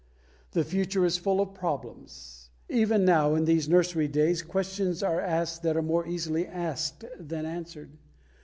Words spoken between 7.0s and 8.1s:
than answered.